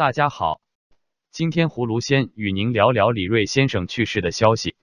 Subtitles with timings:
[0.00, 0.62] 大家好，
[1.30, 4.74] 今天葫芦先与您聊聊李瑞先生去世的消息。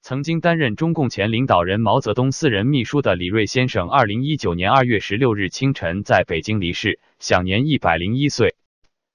[0.00, 8.54] 曾经担任中共前领导人毛泽东私人秘书的李瑞先生，二零一九年二月十六日清晨在北京离世，享年一百零一岁。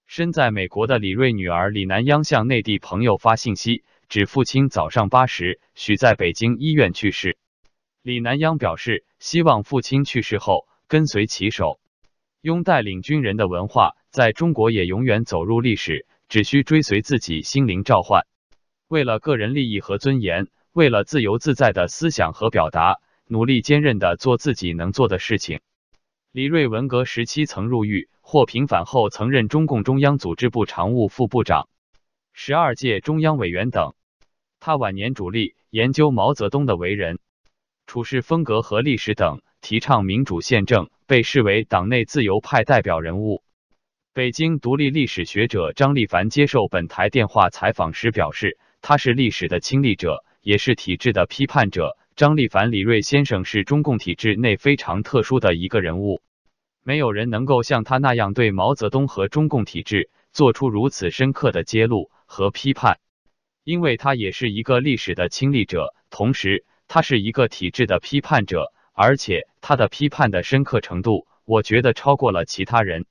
[0.06, 7.39] 身在美国的李瑞女儿李南央向内地朋友发信息，指父亲早上八时许在北京医院去世。
[8.04, 11.79] 李南央表示，希望父亲去世后跟随其手，
[12.39, 13.96] 拥带领军人的文化。
[14.12, 18.26] 在中国也永远走入历史，只需追随自己心灵召唤。
[18.88, 25.62] 为了个人利益和尊严，为了自由自在的思想和表达，努力坚韧的做自己能做的事情。
[26.32, 31.70] 李瑞文革时期曾入狱，获平反后曾任中共中央组织部常务副部长、
[32.34, 33.94] 十二届中央委员等。
[34.60, 37.20] 他晚年主力研究毛泽东的为人、
[37.86, 43.44] 处事风格和历史等，提倡民主宪政，被视为党内自由派代表人物。
[44.20, 51.98] 北京独立历史学者张立凡接受本台电话采访时表示，他是历史的亲历者，也是体制的批判者。
[52.17, 56.22] 张立凡李瑞先生是中共体制内非常特殊的一个人物，
[56.84, 63.00] 没有人能够像他那样对毛泽东和中共体制做出如此深刻的揭露和批判，
[63.64, 73.06] 因为他也是一个历史的亲历者，同时他是一个体制的批判者，而且他的批判的深刻程度，我觉得超过了其他人。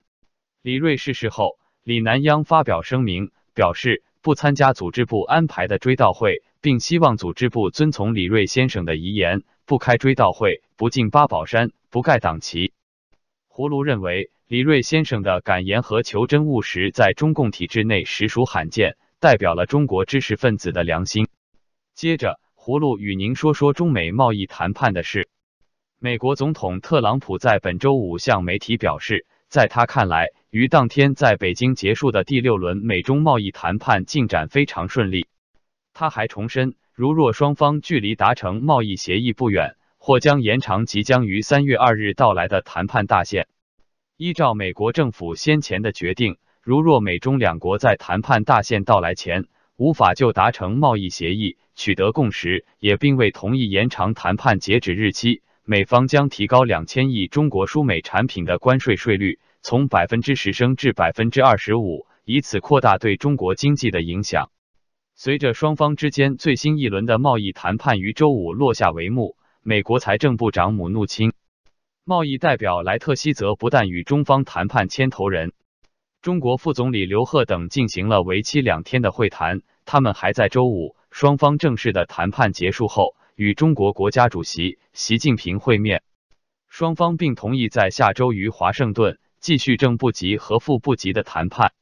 [0.68, 12.74] 李瑞逝世后，李南央发表声明，表示不参加组织部安排的追悼会，并希望组织部遵从李瑞先生的遗言，不开追悼会，不进八宝山，不盖党旗。
[13.50, 21.28] 葫芦认为，李瑞先生的敢言和求真务实，在中共体制内实属罕见，代表了中国知识分子的良心。
[21.94, 25.30] 接着，葫芦与您说说中美贸易谈判的事。
[25.98, 35.26] 美国总统特朗普在本周五向媒体表示，在他看来，于当天在北京结束的第六轮美中贸易谈判进展非常顺利。
[35.92, 43.46] 他还重申，如若双方距离达成贸易协议不远，或将延长即将于三月二日到来的谈判大限。
[44.16, 49.44] 依照美国政府先前的决定，如若美中两国在谈判大限到来前
[49.76, 59.38] 无法就达成贸易协议取得共识，也并未同意延长谈判截止日期，美方将提高两千亿中国输美产品的关税税率。
[59.60, 64.50] 从百分之十升至百分之二十五，以此扩大对中国经济的影响。
[65.14, 71.32] 随着双方之间最新一轮的贸易谈判于周五落下帷幕，美国财政部长姆努钦、
[72.04, 75.52] 贸易代表莱特希泽不但与中方谈判牵头人
[76.22, 86.02] 中国副总理刘鹤等进行了为期两天的会谈，他们还在周五双方正式的谈判结束后与中国国家主席习近平会面，
[86.68, 89.18] 双方并同意在下周于华盛顿。
[89.40, 91.72] 继续正部级和副部级的谈判。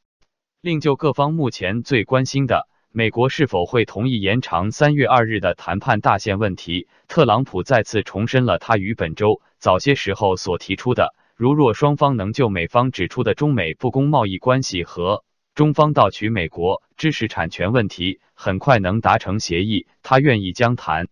[0.60, 15.24] 另就各方目前最关心的美国是否会同意延长三月二日的谈判大限问题，特朗普再次重申了他于本周早些时候所提出的：如若双方能就美方指出的中美不公贸易关系和
[15.54, 21.08] 中方盗取美国知识产权问题很快能达成协议，他愿意将谈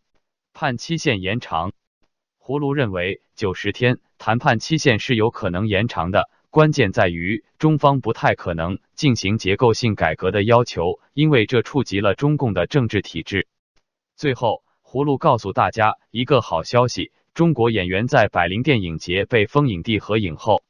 [0.53, 1.73] 判期限延长。
[2.41, 6.31] 葫芦认为，九十天谈判期限是有可能延长的。
[6.49, 13.47] 关键在于，中方不太可能进行结构性改革的要求，因为这触及了中共的政治体制。
[14.17, 20.65] 最后，葫芦告诉大家一个好消息：中国演员在百灵电影节被封影帝和影后。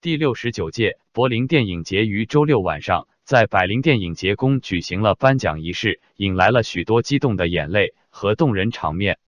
[0.00, 9.20] 第六十九届柏林电影节于周六晚上在百灵电影节宫举行了颁奖仪式，引来了许多激动的眼泪和动人场面。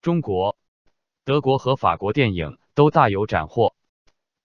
[0.00, 0.56] 中国、
[1.26, 3.74] 德国和法国电影都大有斩获。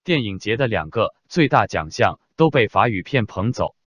[0.03, 3.77] 电影节的两个最大奖项都被法语片捧走。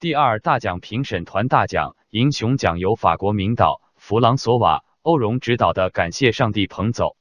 [0.00, 7.16] 第二大奖评审团大奖银熊奖由法国名导弗朗索瓦·欧荣执导的《感谢上帝》捧走，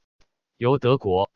[0.58, 1.30] 由德国、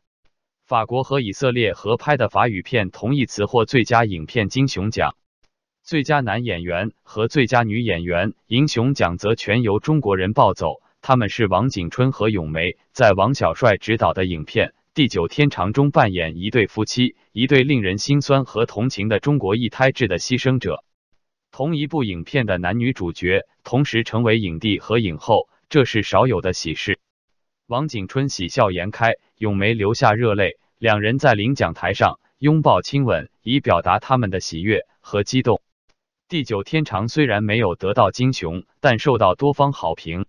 [0.66, 5.16] 法国和以色列合拍的法语片同义词获最佳影片金熊奖。
[5.84, 14.74] 最佳男演员和最佳女演员银熊奖则全由中国人抱走，他们是王景春和咏梅，在王小帅执导的影片。
[14.98, 20.84] 地久天长中扮演一对夫妻，一对令人心酸和同情的中国一胎制的牺牲者。
[21.52, 26.98] 同一部影片的男女主角同时成为影帝和影后，这是少有的喜事。
[27.68, 35.62] 王景春喜笑颜开，咏梅流下热泪，两人在领奖台上拥抱亲吻，以表达他们的喜悦和激动。
[36.28, 40.26] 地久天长虽然没有得到金熊，但受到多方好评。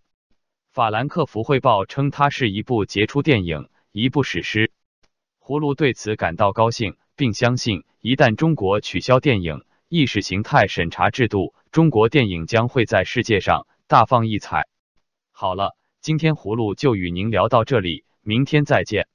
[0.70, 3.70] 法兰克福汇报称，它是一部杰出电影。
[3.93, 4.70] 一部史诗，
[5.40, 14.69] 葫芦对此感到高兴，并相信一旦中国取消电影意识形态审查制度，中国电影将会在世界上大放异彩。
[15.32, 19.08] 好了，今天葫芦就与您聊到这里，明天再见。